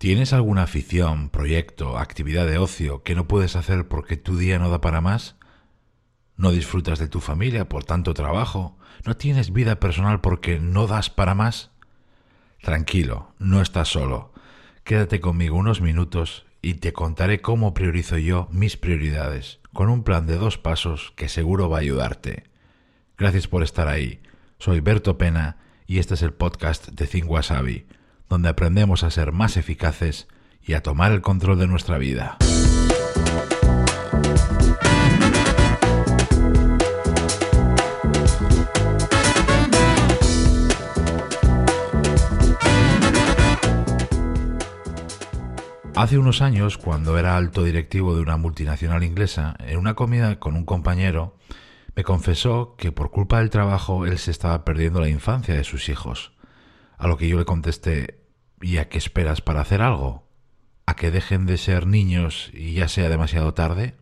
¿Tienes 0.00 0.32
alguna 0.32 0.62
afición, 0.62 1.28
proyecto, 1.28 1.98
actividad 1.98 2.46
de 2.46 2.56
ocio 2.56 3.02
que 3.02 3.14
no 3.14 3.28
puedes 3.28 3.54
hacer 3.54 3.86
porque 3.86 4.16
tu 4.16 4.38
día 4.38 4.58
no 4.58 4.70
da 4.70 4.80
para 4.80 5.02
más? 5.02 5.36
¿No 6.38 6.52
disfrutas 6.52 6.98
de 6.98 7.06
tu 7.06 7.20
familia 7.20 7.68
por 7.68 7.84
tanto 7.84 8.14
trabajo? 8.14 8.78
¿No 9.04 9.18
tienes 9.18 9.52
vida 9.52 9.78
personal 9.78 10.22
porque 10.22 10.58
no 10.58 10.86
das 10.86 11.10
para 11.10 11.34
más? 11.34 11.70
Tranquilo, 12.62 13.34
no 13.38 13.60
estás 13.60 13.88
solo. 13.88 14.32
Quédate 14.84 15.20
conmigo 15.20 15.58
unos 15.58 15.82
minutos 15.82 16.46
y 16.62 16.76
te 16.76 16.94
contaré 16.94 17.42
cómo 17.42 17.74
priorizo 17.74 18.16
yo 18.16 18.48
mis 18.52 18.78
prioridades, 18.78 19.60
con 19.74 19.90
un 19.90 20.02
plan 20.02 20.26
de 20.26 20.36
dos 20.36 20.56
pasos 20.56 21.12
que 21.14 21.28
seguro 21.28 21.68
va 21.68 21.76
a 21.76 21.80
ayudarte. 21.80 22.44
Gracias 23.18 23.48
por 23.48 23.62
estar 23.62 23.86
ahí. 23.86 24.22
Soy 24.58 24.80
Berto 24.80 25.18
Pena 25.18 25.58
y 25.86 25.98
este 25.98 26.14
es 26.14 26.22
el 26.22 26.32
podcast 26.32 26.88
de 26.88 27.06
Think 27.06 27.30
Wasabi 27.30 27.86
donde 28.30 28.48
aprendemos 28.48 29.02
a 29.02 29.10
ser 29.10 29.32
más 29.32 29.56
eficaces 29.56 30.28
y 30.62 30.74
a 30.74 30.82
tomar 30.82 31.10
el 31.12 31.20
control 31.20 31.58
de 31.58 31.66
nuestra 31.66 31.98
vida. 31.98 32.38
Hace 45.96 46.16
unos 46.16 46.40
años, 46.40 46.78
cuando 46.78 47.18
era 47.18 47.36
alto 47.36 47.62
directivo 47.62 48.14
de 48.14 48.22
una 48.22 48.38
multinacional 48.38 49.04
inglesa, 49.04 49.56
en 49.58 49.76
una 49.76 49.94
comida 49.94 50.38
con 50.38 50.56
un 50.56 50.64
compañero, 50.64 51.36
me 51.94 52.04
confesó 52.04 52.74
que 52.78 52.90
por 52.90 53.10
culpa 53.10 53.40
del 53.40 53.50
trabajo 53.50 54.06
él 54.06 54.18
se 54.18 54.30
estaba 54.30 54.64
perdiendo 54.64 55.00
la 55.00 55.10
infancia 55.10 55.54
de 55.54 55.64
sus 55.64 55.90
hijos. 55.90 56.32
A 56.96 57.06
lo 57.08 57.18
que 57.18 57.28
yo 57.28 57.38
le 57.38 57.44
contesté, 57.44 58.19
¿Y 58.60 58.76
a 58.76 58.88
qué 58.88 58.98
esperas 58.98 59.40
para 59.40 59.62
hacer 59.62 59.82
algo? 59.82 60.28
¿A 60.86 60.94
que 60.94 61.10
dejen 61.10 61.46
de 61.46 61.56
ser 61.56 61.86
niños 61.86 62.50
y 62.52 62.74
ya 62.74 62.88
sea 62.88 63.08
demasiado 63.08 63.54
tarde? 63.54 63.94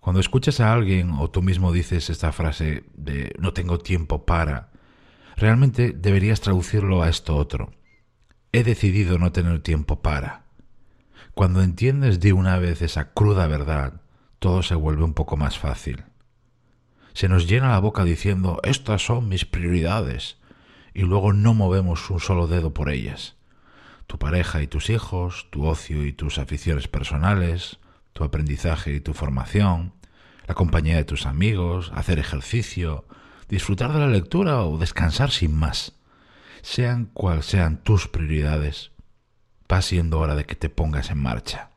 Cuando 0.00 0.20
escuchas 0.20 0.60
a 0.60 0.72
alguien 0.72 1.10
o 1.12 1.30
tú 1.30 1.42
mismo 1.42 1.72
dices 1.72 2.10
esta 2.10 2.32
frase 2.32 2.84
de 2.94 3.34
no 3.38 3.52
tengo 3.52 3.78
tiempo 3.78 4.26
para, 4.26 4.70
realmente 5.36 5.92
deberías 5.92 6.40
traducirlo 6.40 7.02
a 7.02 7.08
esto 7.08 7.36
otro. 7.36 7.72
He 8.52 8.64
decidido 8.64 9.18
no 9.18 9.32
tener 9.32 9.60
tiempo 9.60 10.00
para. 10.02 10.44
Cuando 11.34 11.62
entiendes 11.62 12.20
de 12.20 12.32
una 12.32 12.58
vez 12.58 12.82
esa 12.82 13.12
cruda 13.12 13.46
verdad, 13.46 14.02
todo 14.38 14.62
se 14.62 14.74
vuelve 14.74 15.04
un 15.04 15.14
poco 15.14 15.36
más 15.36 15.58
fácil. 15.58 16.04
Se 17.14 17.28
nos 17.28 17.48
llena 17.48 17.70
la 17.70 17.78
boca 17.78 18.04
diciendo 18.04 18.60
estas 18.62 19.04
son 19.04 19.28
mis 19.28 19.44
prioridades, 19.44 20.36
y 20.94 21.02
luego 21.02 21.32
no 21.32 21.52
movemos 21.52 22.08
un 22.08 22.20
solo 22.20 22.46
dedo 22.46 22.72
por 22.72 22.88
ellas. 22.88 23.34
Tu 24.06 24.18
pareja 24.18 24.62
y 24.62 24.68
tus 24.68 24.90
hijos, 24.90 25.48
tu 25.50 25.66
ocio 25.66 26.04
y 26.04 26.12
tus 26.12 26.38
aficiones 26.38 26.86
personales, 26.88 27.78
tu 28.12 28.22
aprendizaje 28.22 28.94
y 28.94 29.00
tu 29.00 29.12
formación, 29.12 29.92
la 30.46 30.54
compañía 30.54 30.96
de 30.96 31.04
tus 31.04 31.26
amigos, 31.26 31.90
hacer 31.94 32.18
ejercicio, 32.18 33.06
disfrutar 33.48 33.92
de 33.92 33.98
la 33.98 34.06
lectura 34.06 34.62
o 34.62 34.78
descansar 34.78 35.30
sin 35.30 35.54
más. 35.54 35.98
Sean 36.62 37.06
cual 37.06 37.42
sean 37.42 37.82
tus 37.82 38.08
prioridades, 38.08 38.92
va 39.70 39.82
siendo 39.82 40.20
hora 40.20 40.34
de 40.34 40.44
que 40.44 40.54
te 40.54 40.68
pongas 40.68 41.10
en 41.10 41.18
marcha. 41.18 41.70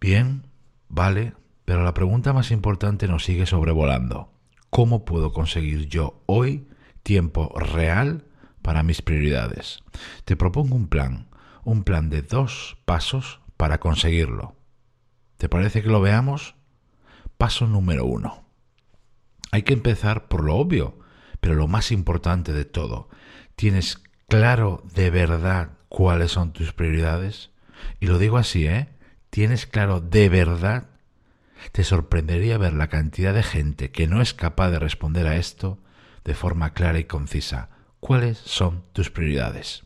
Bien, 0.00 0.46
vale, 0.88 1.34
pero 1.64 1.84
la 1.84 1.94
pregunta 1.94 2.32
más 2.32 2.50
importante 2.50 3.08
nos 3.08 3.24
sigue 3.24 3.46
sobrevolando. 3.46 4.32
¿Cómo 4.68 5.04
puedo 5.04 5.32
conseguir 5.32 5.88
yo 5.88 6.22
hoy 6.26 6.66
tiempo 7.02 7.52
real 7.58 8.24
para 8.62 8.82
mis 8.82 9.02
prioridades. 9.02 9.82
Te 10.24 10.36
propongo 10.36 10.76
un 10.76 10.88
plan, 10.88 11.28
un 11.64 11.84
plan 11.84 12.10
de 12.10 12.22
dos 12.22 12.78
pasos 12.84 13.40
para 13.56 13.78
conseguirlo. 13.78 14.56
¿Te 15.36 15.48
parece 15.48 15.82
que 15.82 15.88
lo 15.88 16.00
veamos? 16.00 16.54
Paso 17.36 17.66
número 17.66 18.04
uno. 18.04 18.44
Hay 19.50 19.62
que 19.62 19.74
empezar 19.74 20.28
por 20.28 20.44
lo 20.44 20.56
obvio, 20.56 20.98
pero 21.40 21.54
lo 21.54 21.68
más 21.68 21.92
importante 21.92 22.52
de 22.52 22.64
todo. 22.64 23.08
¿Tienes 23.56 24.00
claro 24.28 24.82
de 24.94 25.10
verdad 25.10 25.70
cuáles 25.88 26.32
son 26.32 26.52
tus 26.52 26.72
prioridades? 26.72 27.50
Y 28.00 28.06
lo 28.06 28.18
digo 28.18 28.38
así, 28.38 28.66
¿eh? 28.66 28.88
¿Tienes 29.30 29.66
claro 29.66 30.00
de 30.00 30.28
verdad? 30.28 30.88
Te 31.72 31.84
sorprendería 31.84 32.58
ver 32.58 32.72
la 32.72 32.88
cantidad 32.88 33.34
de 33.34 33.42
gente 33.42 33.90
que 33.90 34.06
no 34.06 34.22
es 34.22 34.34
capaz 34.34 34.70
de 34.70 34.78
responder 34.78 35.26
a 35.26 35.36
esto 35.36 35.78
de 36.24 36.34
forma 36.34 36.72
clara 36.72 36.98
y 36.98 37.04
concisa 37.04 37.70
cuáles 38.00 38.38
son 38.38 38.84
tus 38.92 39.10
prioridades. 39.10 39.84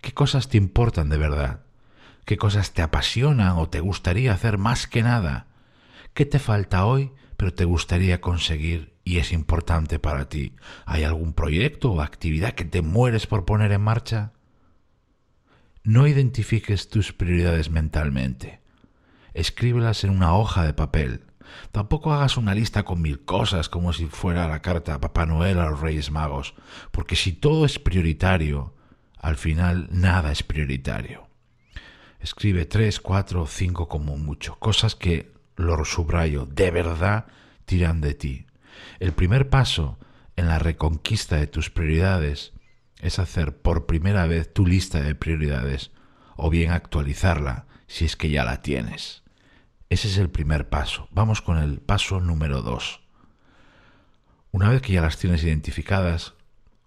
¿Qué 0.00 0.12
cosas 0.12 0.48
te 0.48 0.56
importan 0.56 1.08
de 1.08 1.18
verdad? 1.18 1.64
¿Qué 2.24 2.36
cosas 2.36 2.72
te 2.72 2.82
apasionan 2.82 3.58
o 3.58 3.68
te 3.68 3.80
gustaría 3.80 4.32
hacer 4.32 4.58
más 4.58 4.86
que 4.86 5.02
nada? 5.02 5.46
¿Qué 6.14 6.26
te 6.26 6.38
falta 6.38 6.84
hoy 6.84 7.12
pero 7.36 7.52
te 7.52 7.64
gustaría 7.64 8.20
conseguir 8.20 8.94
y 9.04 9.18
es 9.18 9.32
importante 9.32 9.98
para 9.98 10.28
ti? 10.28 10.54
¿Hay 10.86 11.02
algún 11.02 11.32
proyecto 11.32 11.90
o 11.92 12.00
actividad 12.00 12.52
que 12.52 12.64
te 12.64 12.82
mueres 12.82 13.26
por 13.26 13.44
poner 13.44 13.72
en 13.72 13.80
marcha? 13.80 14.32
No 15.82 16.06
identifiques 16.06 16.88
tus 16.88 17.12
prioridades 17.12 17.70
mentalmente. 17.70 18.60
Escríbelas 19.34 20.04
en 20.04 20.10
una 20.10 20.34
hoja 20.36 20.64
de 20.64 20.74
papel 20.74 21.24
Tampoco 21.70 22.12
hagas 22.12 22.36
una 22.36 22.54
lista 22.54 22.84
con 22.84 23.02
mil 23.02 23.24
cosas 23.24 23.68
como 23.68 23.92
si 23.92 24.06
fuera 24.06 24.48
la 24.48 24.62
carta 24.62 24.94
a 24.94 25.00
Papá 25.00 25.26
Noel 25.26 25.58
a 25.58 25.70
los 25.70 25.80
Reyes 25.80 26.10
Magos, 26.10 26.54
porque 26.90 27.16
si 27.16 27.32
todo 27.32 27.64
es 27.64 27.78
prioritario, 27.78 28.74
al 29.18 29.36
final 29.36 29.88
nada 29.90 30.32
es 30.32 30.42
prioritario. 30.42 31.28
Escribe 32.20 32.66
tres, 32.66 33.00
cuatro, 33.00 33.46
cinco 33.46 33.88
como 33.88 34.16
mucho, 34.16 34.56
cosas 34.58 34.94
que, 34.94 35.32
lo 35.56 35.84
subrayo, 35.84 36.46
de 36.46 36.70
verdad 36.70 37.26
tiran 37.64 38.00
de 38.00 38.14
ti. 38.14 38.46
El 39.00 39.12
primer 39.12 39.48
paso 39.48 39.98
en 40.36 40.48
la 40.48 40.58
reconquista 40.58 41.36
de 41.36 41.46
tus 41.46 41.70
prioridades 41.70 42.52
es 43.00 43.18
hacer 43.18 43.56
por 43.56 43.86
primera 43.86 44.26
vez 44.26 44.52
tu 44.52 44.66
lista 44.66 45.00
de 45.00 45.14
prioridades 45.14 45.90
o 46.36 46.50
bien 46.50 46.70
actualizarla 46.70 47.66
si 47.86 48.04
es 48.04 48.16
que 48.16 48.30
ya 48.30 48.44
la 48.44 48.62
tienes. 48.62 49.21
Ese 49.92 50.08
es 50.08 50.16
el 50.16 50.30
primer 50.30 50.70
paso. 50.70 51.06
Vamos 51.10 51.42
con 51.42 51.58
el 51.58 51.78
paso 51.78 52.18
número 52.18 52.62
dos. 52.62 53.02
Una 54.50 54.70
vez 54.70 54.80
que 54.80 54.94
ya 54.94 55.02
las 55.02 55.18
tienes 55.18 55.44
identificadas, 55.44 56.32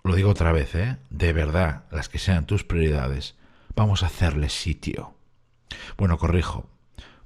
lo 0.04 0.16
digo 0.16 0.32
otra 0.32 0.52
vez, 0.52 0.74
¿eh? 0.74 0.98
de 1.12 1.32
verdad, 1.32 1.84
las 1.92 2.10
que 2.10 2.18
sean 2.18 2.48
tus 2.48 2.64
prioridades, 2.64 3.36
vamos 3.76 4.02
a 4.02 4.08
hacerles 4.08 4.54
sitio. 4.54 5.14
Bueno, 6.00 6.18
corrijo, 6.18 6.68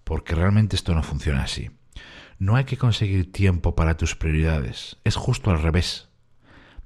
porque 0.03 0.35
realmente 0.35 0.75
esto 0.75 0.93
no 0.93 1.01
funciona 1.01 1.43
así. 1.43 1.71
No 2.39 2.57
hay 2.57 2.65
que 2.65 2.75
conseguir 2.75 3.31
tiempo 3.31 3.73
para 3.73 3.95
tus 3.95 4.17
prioridades, 4.17 4.97
es 5.05 5.15
justo 5.15 5.49
al 5.49 5.61
revés. 5.61 6.09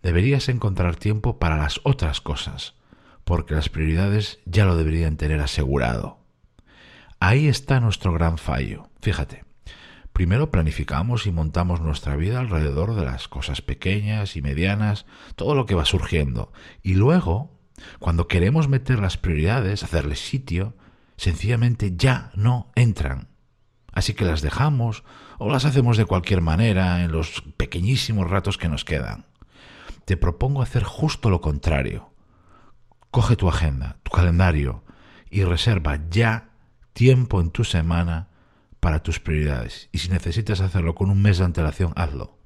Deberías 0.03 0.49
encontrar 0.49 0.97
tiempo 0.97 1.39
para 1.39 1.57
las 1.57 1.81
otras 1.83 2.21
cosas, 2.21 2.75
porque 3.23 3.55
las 3.55 3.69
prioridades 3.69 4.37
ya 4.45 4.65
lo 4.65 4.75
deberían 4.75 5.17
tener 5.17 5.41
asegurado. 5.41 6.22
Ahí 7.25 7.47
está 7.47 7.79
nuestro 7.79 8.11
gran 8.11 8.37
fallo. 8.37 8.89
Fíjate, 8.99 9.45
primero 10.11 10.51
planificamos 10.51 11.25
y 11.25 11.31
montamos 11.31 11.79
nuestra 11.79 12.17
vida 12.17 12.41
alrededor 12.41 12.95
de 12.95 13.05
las 13.05 13.29
cosas 13.29 13.61
pequeñas 13.61 14.35
y 14.35 14.41
medianas, 14.41 15.05
todo 15.37 15.55
lo 15.55 15.65
que 15.65 15.73
va 15.73 15.85
surgiendo. 15.85 16.51
Y 16.81 16.95
luego, 16.95 17.57
cuando 17.99 18.27
queremos 18.27 18.67
meter 18.67 18.99
las 18.99 19.15
prioridades, 19.15 19.83
hacerles 19.83 20.19
sitio, 20.19 20.75
sencillamente 21.15 21.93
ya 21.95 22.29
no 22.35 22.73
entran. 22.75 23.29
Así 23.93 24.15
que 24.15 24.25
las 24.25 24.41
dejamos 24.41 25.05
o 25.37 25.49
las 25.49 25.63
hacemos 25.63 25.95
de 25.95 26.03
cualquier 26.03 26.41
manera 26.41 27.05
en 27.05 27.13
los 27.13 27.41
pequeñísimos 27.55 28.29
ratos 28.29 28.57
que 28.57 28.67
nos 28.67 28.83
quedan. 28.83 29.27
Te 30.03 30.17
propongo 30.17 30.61
hacer 30.61 30.83
justo 30.83 31.29
lo 31.29 31.39
contrario. 31.39 32.11
Coge 33.11 33.37
tu 33.37 33.47
agenda, 33.47 33.95
tu 34.03 34.11
calendario 34.11 34.83
y 35.29 35.45
reserva 35.45 36.01
ya 36.09 36.49
tiempo 36.93 37.41
en 37.41 37.49
tu 37.49 37.63
semana 37.63 38.29
para 38.79 39.03
tus 39.03 39.19
prioridades. 39.19 39.89
Y 39.91 39.99
si 39.99 40.09
necesitas 40.09 40.61
hacerlo 40.61 40.95
con 40.95 41.09
un 41.09 41.21
mes 41.21 41.37
de 41.37 41.45
antelación, 41.45 41.93
hazlo. 41.95 42.37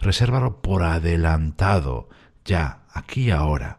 Resérvalo 0.00 0.62
por 0.62 0.82
adelantado, 0.82 2.08
ya, 2.44 2.82
aquí 2.92 3.24
y 3.24 3.30
ahora. 3.30 3.78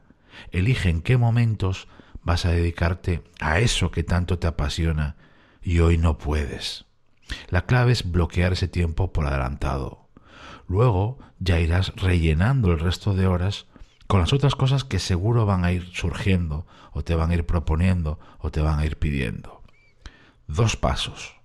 Elige 0.51 0.89
en 0.89 1.01
qué 1.01 1.17
momentos 1.17 1.87
vas 2.23 2.45
a 2.45 2.51
dedicarte 2.51 3.23
a 3.39 3.59
eso 3.59 3.91
que 3.91 4.03
tanto 4.03 4.39
te 4.39 4.47
apasiona 4.47 5.15
y 5.61 5.79
hoy 5.79 5.97
no 5.97 6.17
puedes. 6.17 6.85
La 7.49 7.65
clave 7.65 7.91
es 7.91 8.09
bloquear 8.09 8.53
ese 8.53 8.67
tiempo 8.67 9.13
por 9.13 9.27
adelantado. 9.27 10.09
Luego 10.67 11.19
ya 11.39 11.59
irás 11.59 11.93
rellenando 11.95 12.71
el 12.71 12.79
resto 12.79 13.13
de 13.13 13.27
horas 13.27 13.65
con 14.07 14.19
las 14.19 14.33
otras 14.33 14.55
cosas 14.55 14.83
que 14.83 14.99
seguro 14.99 15.45
van 15.45 15.63
a 15.63 15.71
ir 15.71 15.89
surgiendo 15.93 16.65
o 16.91 17.03
te 17.03 17.15
van 17.15 17.31
a 17.31 17.35
ir 17.35 17.45
proponiendo 17.45 18.19
o 18.39 18.51
te 18.51 18.61
van 18.61 18.79
a 18.79 18.85
ir 18.85 18.97
pidiendo. 18.97 19.58
Dos 20.49 20.75
pasos. 20.75 21.35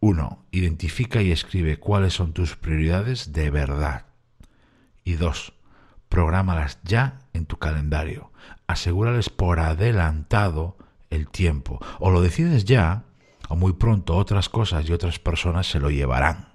Uno, 0.00 0.46
identifica 0.50 1.20
y 1.20 1.30
escribe 1.30 1.78
cuáles 1.78 2.14
son 2.14 2.32
tus 2.32 2.56
prioridades 2.56 3.34
de 3.34 3.50
verdad. 3.50 4.06
Y 5.04 5.16
dos, 5.16 5.52
prográmalas 6.08 6.78
ya 6.84 7.18
en 7.34 7.44
tu 7.44 7.58
calendario. 7.58 8.32
asegúrales 8.66 9.28
por 9.28 9.60
adelantado 9.60 10.78
el 11.10 11.28
tiempo. 11.28 11.80
O 11.98 12.10
lo 12.10 12.22
decides 12.22 12.64
ya, 12.64 13.04
o 13.50 13.56
muy 13.56 13.74
pronto 13.74 14.16
otras 14.16 14.48
cosas 14.48 14.88
y 14.88 14.92
otras 14.94 15.18
personas 15.18 15.66
se 15.66 15.78
lo 15.78 15.90
llevarán. 15.90 16.54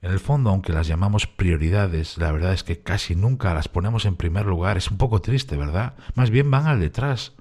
En 0.00 0.12
el 0.12 0.18
fondo, 0.18 0.48
aunque 0.48 0.72
las 0.72 0.86
llamamos 0.86 1.26
prioridades, 1.26 2.16
la 2.16 2.32
verdad 2.32 2.54
es 2.54 2.64
que 2.64 2.82
casi 2.82 3.16
nunca 3.16 3.52
las 3.52 3.68
ponemos 3.68 4.06
en 4.06 4.16
primer 4.16 4.46
lugar. 4.46 4.78
Es 4.78 4.90
un 4.90 4.96
poco 4.96 5.20
triste, 5.20 5.58
¿verdad? 5.58 5.94
Más 6.14 6.30
bien 6.30 6.50
van 6.50 6.66
al 6.66 6.80
detrás, 6.80 7.34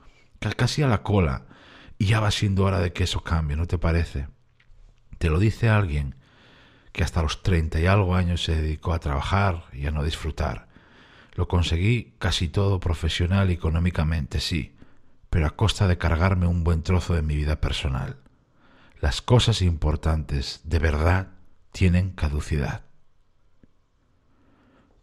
casi 0.50 0.82
a 0.82 0.88
la 0.88 1.04
cola. 1.04 1.46
Y 1.98 2.08
ya 2.08 2.20
va 2.20 2.32
siendo 2.32 2.64
hora 2.64 2.80
de 2.80 2.94
que 2.94 3.04
eso 3.04 3.24
cambie, 3.24 3.56
¿no 3.56 3.68
te 3.68 3.78
parece? 3.78 4.28
Te 5.20 5.30
lo 5.30 5.38
dice 5.38 5.70
alguien 5.70 6.16
que 6.92 7.04
hasta 7.04 7.22
los 7.22 7.44
treinta 7.44 7.80
y 7.80 7.86
algo 7.86 8.16
años 8.16 8.44
se 8.44 8.56
dedicó 8.56 8.94
a 8.94 9.00
trabajar 9.00 9.66
y 9.72 9.86
a 9.86 9.92
no 9.92 10.04
disfrutar. 10.04 10.68
Lo 11.36 11.48
conseguí 11.48 12.16
casi 12.18 12.50
todo 12.50 12.80
profesional 12.80 13.52
y 13.52 13.54
económicamente, 13.54 14.40
sí, 14.40 14.76
pero 15.30 15.46
a 15.46 15.56
costa 15.56 15.88
de 15.88 15.98
cargarme 15.98 16.48
un 16.48 16.64
buen 16.64 16.82
trozo 16.82 17.14
de 17.14 17.22
mi 17.22 17.36
vida 17.36 17.62
personal. 17.62 18.18
Las 19.00 19.22
cosas 19.22 19.62
importantes, 19.62 20.62
de 20.64 20.80
verdad, 20.80 21.30
tienen 21.72 22.12
caducidad. 22.12 22.84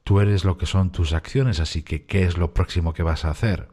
Tú 0.02 0.20
eres 0.20 0.44
lo 0.44 0.58
que 0.58 0.67
son 0.67 0.90
tus 0.90 1.12
acciones, 1.12 1.61
así 1.61 1.82
que 1.82 2.06
¿qué 2.06 2.25
es 2.25 2.37
lo 2.37 2.52
próximo 2.52 2.93
que 2.93 3.02
vas 3.02 3.25
a 3.25 3.31
hacer? 3.31 3.69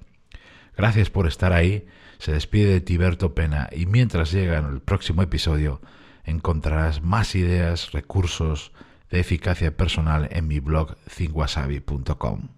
Gracias 0.78 1.10
por 1.10 1.28
estar 1.28 1.54
ahí. 1.54 1.88
Se 2.18 2.32
despide 2.32 2.82
Tiberto 2.82 3.34
Pena 3.36 3.70
y 3.72 3.86
mientras 3.86 4.32
llega 4.32 4.58
en 4.58 4.66
el 4.66 4.82
próximo 4.82 5.22
episodio 5.22 5.82
encontrarás 6.24 7.02
más 7.02 7.36
ideas, 7.36 7.92
recursos 7.92 8.72
de 9.12 9.20
eficacia 9.20 9.76
personal 9.76 10.28
en 10.32 10.48
mi 10.48 10.60
blog 10.60 10.96
thinkwasabi.com. 11.16 12.50